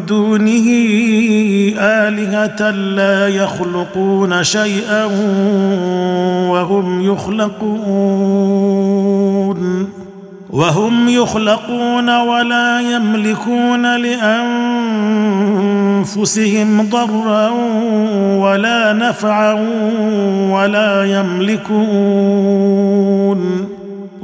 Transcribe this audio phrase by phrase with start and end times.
[0.00, 0.66] دونه
[1.78, 5.04] آلهة لا يخلقون شيئا
[6.50, 8.66] وهم يخلقون
[10.50, 13.96] وهم يخلقون ولا يملكون
[15.96, 17.50] لأنفسهم ضرا
[18.38, 19.52] ولا نفعا
[20.50, 22.56] ولا يملكون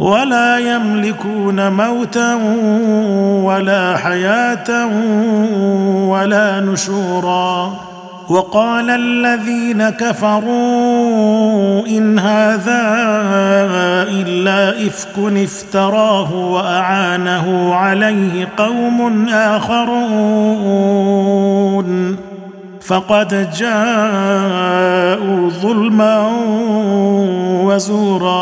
[0.03, 2.35] ولا يملكون موتا
[3.47, 4.87] ولا حياة
[6.11, 7.73] ولا نشورا.
[8.29, 12.83] وقال الذين كفروا إن هذا
[14.11, 20.73] إلا إفك افتراه وأعانه عليه قوم آخرون.
[22.87, 26.31] فقد جاءوا ظلما
[27.65, 28.42] وزورا.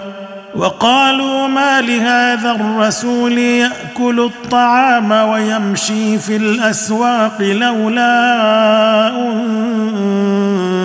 [0.55, 9.07] وقالوا ما لهذا الرسول يأكل الطعام ويمشي في الأسواق لولا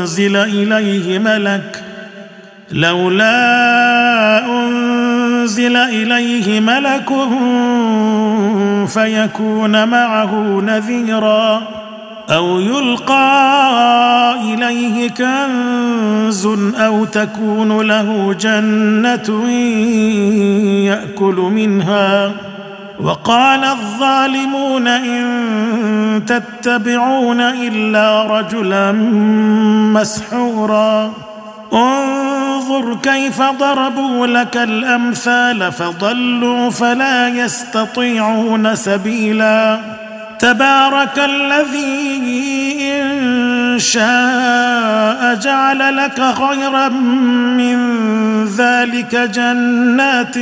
[0.06, 1.82] أنزل إليه ملك
[2.72, 7.08] لولا أنزل إليه ملك
[8.88, 11.85] فيكون معه نذيرا.
[12.30, 19.50] أو يلقى إليه كنز أو تكون له جنة
[20.86, 22.32] يأكل منها.
[23.00, 28.92] وقال الظالمون إن تتبعون إلا رجلا
[29.92, 31.12] مسحورا.
[31.72, 39.78] انظر كيف ضربوا لك الأمثال فضلوا فلا يستطيعون سبيلا.
[40.38, 46.88] تبارك الذي إن شاء جعل لك خيرا
[47.58, 47.78] من
[48.44, 50.34] ذلك جنات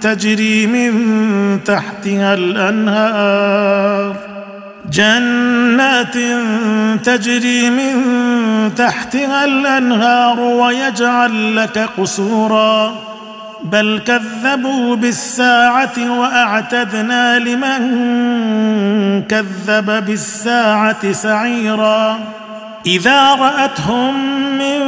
[0.00, 0.94] تجري من
[1.64, 4.16] تحتها الأنهار.
[4.92, 6.14] جنات
[7.04, 7.94] تجري من
[8.76, 13.13] تحتها الأنهار ويجعل لك قصورا.
[13.64, 17.82] بل كذبوا بالساعة وأعتدنا لمن
[19.22, 22.18] كذب بالساعة سعيرا.
[22.86, 24.14] إذا رأتهم
[24.58, 24.80] من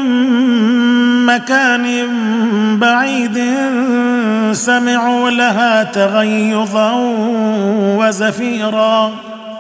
[1.27, 2.09] مكان
[2.79, 3.45] بعيد
[4.53, 6.93] سمعوا لها تغيظا
[7.99, 9.13] وزفيرا.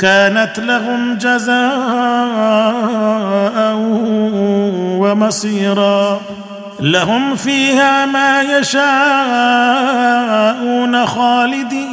[0.00, 1.50] كانت لهم جزاء
[5.00, 6.20] ومصيرا.
[6.80, 8.86] لهم فيها ما يشاءون
[11.06, 11.90] خالدين.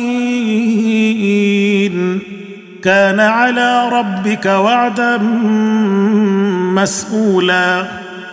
[2.83, 5.18] كان على ربك وعدا
[6.74, 7.83] مسؤولا.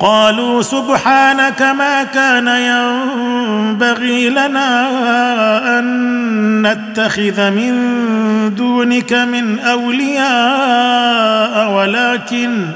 [0.00, 4.88] قالوا سبحانك ما كان ينبغي لنا
[5.78, 7.74] أن نتخذ من
[8.54, 10.26] دونك من أولياء
[11.72, 12.66] ولكن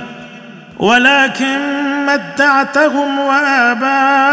[0.78, 1.58] ولكن
[2.06, 4.32] متعتهم وآباءهم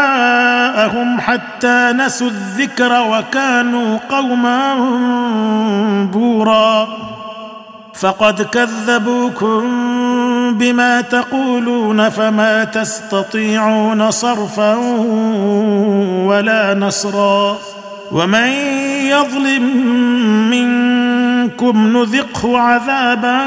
[1.20, 4.74] حتى نسوا الذكر وكانوا قوما
[6.12, 6.88] بورا.
[8.00, 9.64] فقد كذبوكم
[10.54, 14.74] بما تقولون فما تستطيعون صرفا
[16.24, 17.58] ولا نصرا
[18.12, 18.48] ومن
[19.02, 19.62] يظلم
[20.50, 23.38] منكم نذقه عذابا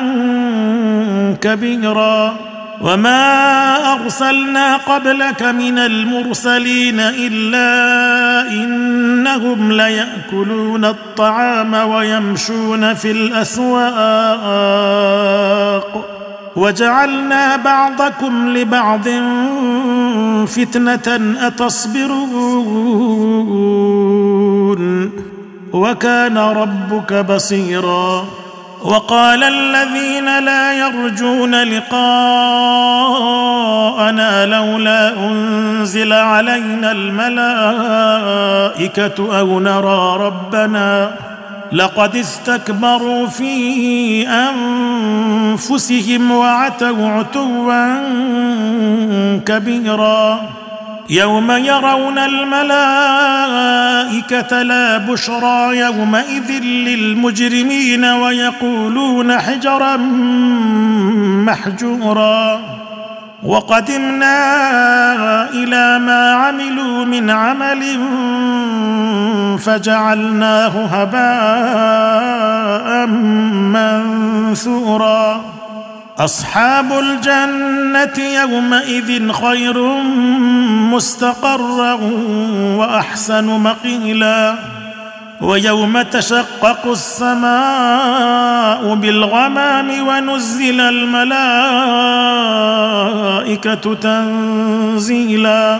[1.42, 2.36] كبيرا
[2.82, 13.82] وما أرسلنا قبلك من المرسلين إلا إنهم ليأكلون الطعام ويمشون في الأسواق
[16.56, 19.08] وجعلنا بعضكم لبعض
[20.48, 22.32] فتنة أتصبرون.
[25.74, 28.26] وكان ربك بصيرا.
[28.84, 31.96] وقال الذين لا يرجون لقاءنا
[34.46, 38.20] لولا أنزل علينا الملائكة
[39.40, 41.12] أو نرى ربنا
[41.72, 44.28] لقد استكبروا في
[45.54, 48.00] أنفسهم وعتوا عتوا
[49.46, 50.50] كبيرا.
[51.10, 53.02] يوم يرون الملائكة
[54.62, 59.98] لا بشرى يومئذ للمجرمين ويقولون حجرا
[61.48, 62.62] محجورا.
[63.44, 64.36] وقدمنا
[65.50, 67.84] إلى ما عملوا من عمل
[69.58, 72.42] فجعلناه هباء
[74.48, 75.42] منثورا.
[76.20, 79.84] أصحاب الجنة يومئذ خير
[80.92, 81.94] مستقرا
[82.76, 84.56] وأحسن مقيلا.
[85.42, 87.42] ويوم تشقق السماء
[88.96, 91.36] بالغمام ونزل الملائكة
[93.96, 95.80] تنزيلا.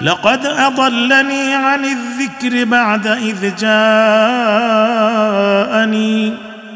[0.00, 3.70] لقد أضلني عن الذكر بعد إذ جاءني.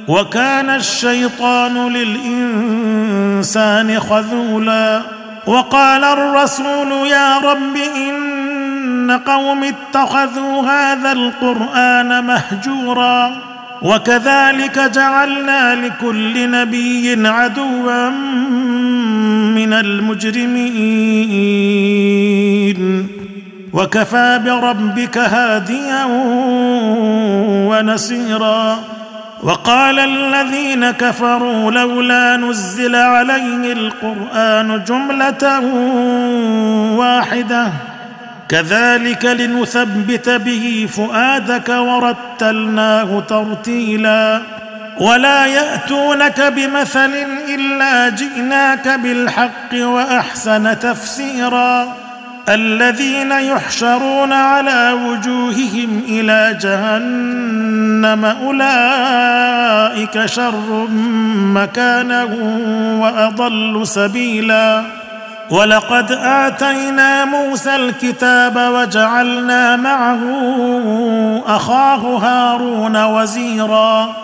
[0.09, 5.03] وكان الشيطان للإنسان خذولا.
[5.47, 13.33] وقال الرسول يا رب إن قوم اتخذوا هذا القرآن مهجورا.
[13.83, 18.11] وكذلك جعلنا لكل نبي عدوا
[19.67, 20.75] من المجرمين.
[23.73, 26.05] وكفى بربك هاديا
[27.69, 28.79] ونصيرا.
[29.43, 35.61] وقال الذين كفروا لولا نزل عليه القرآن جملة
[36.97, 37.73] واحدة.
[38.49, 44.41] كذلك لنثبت به فؤادك ورتلناه ترتيلا.
[44.99, 47.11] ولا يأتونك بمثل
[47.49, 51.93] إلا جئناك بالحق وأحسن تفسيرا.
[52.49, 60.87] الذين يحشرون على وجوههم إلى جهنم أولئك شر
[61.55, 62.25] مكانا
[63.01, 64.83] وأضل سبيلا.
[65.51, 70.21] ولقد آتينا موسى الكتاب وجعلنا معه
[71.47, 74.24] أخاه هارون وزيرا.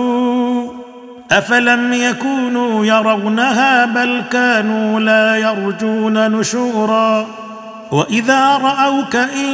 [1.31, 7.27] أفلم يكونوا يرونها بل كانوا لا يرجون نشورا
[7.91, 9.53] وإذا رأوك إن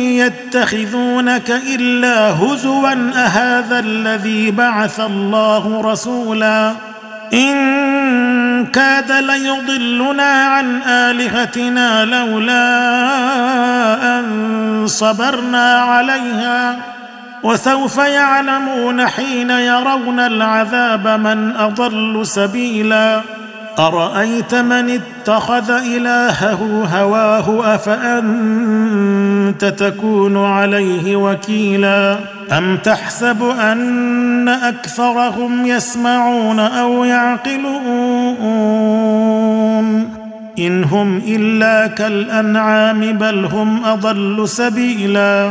[0.00, 6.72] يتخذونك إلا هزوا أهذا الذي بعث الله رسولا
[7.34, 12.68] إن كاد ليضلنا عن آلهتنا لولا
[14.18, 16.76] أن صبرنا عليها
[17.42, 23.20] وسوف يعلمون حين يرون العذاب من أضل سبيلا.
[23.78, 32.18] أرأيت من اتخذ إلهه هواه أفأنت تكون عليه وكيلا؟
[32.52, 38.48] أم تحسب أن أكثرهم يسمعون أو يعقلون؟
[40.58, 45.50] إن هم إلا كالأنعام بل هم أضل سبيلا.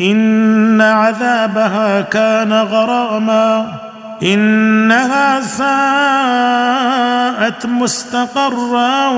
[0.00, 3.66] إن عذابها كان غراما
[4.22, 5.66] إنها ساءت
[7.66, 9.08] مستقرا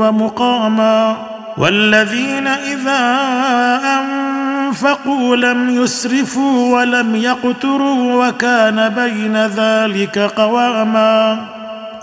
[0.00, 1.16] ومقاما.
[1.56, 3.18] والذين إذا
[4.00, 11.53] أنفقوا لم يسرفوا ولم يقتروا وكان بين ذلك قواما.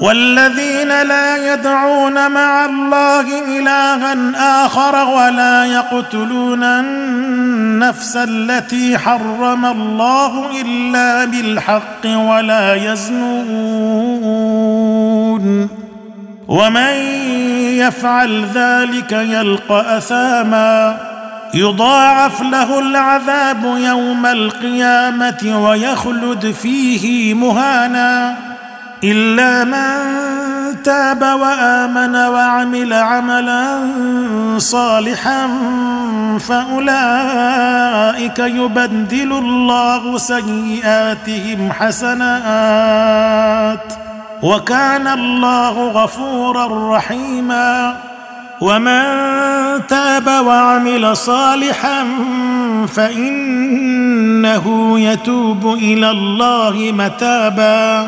[0.01, 4.15] والذين لا يدعون مع الله إلها
[4.65, 13.41] آخر ولا يقتلون النفس التي حرم الله إلا بالحق ولا يزنون
[16.47, 16.93] ومن
[17.77, 20.97] يفعل ذلك يلقى أثاما
[21.53, 28.50] يضاعف له العذاب يوم القيامة ويخلد فيه مهانا
[29.03, 30.21] إلا من
[30.83, 33.77] تاب وآمن وعمل عملا
[34.57, 35.47] صالحا
[36.39, 42.23] فأولئك يبدل الله سيئاتهم حسنات
[44.43, 47.95] وكان الله غفورا رحيما
[48.61, 49.03] ومن
[49.87, 52.05] تاب وعمل صالحا
[52.87, 58.07] فإنه يتوب إلى الله متابا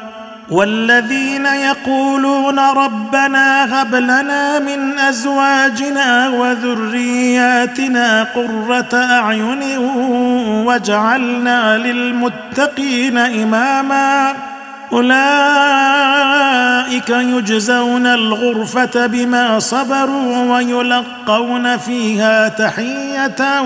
[0.51, 9.77] والذين يقولون ربنا هب لنا من أزواجنا وذرياتنا قرة أعين
[10.67, 14.33] واجعلنا للمتقين إماما.
[14.93, 15.21] أولئك
[17.09, 23.61] يجزون الغرفة بما صبروا ويلقون فيها تحية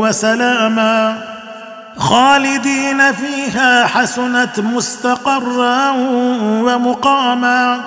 [0.00, 1.29] وسلاما.
[2.00, 5.90] خالدين فيها حسنت مستقرا
[6.40, 7.80] ومقاما.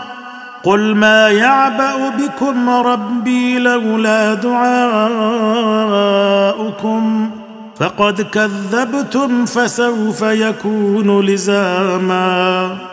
[0.63, 5.23] قل ما يعبأ بكم ربي لولا دعاؤكم.
[7.79, 12.92] فقد كذبتم فسوف يكون لزاما.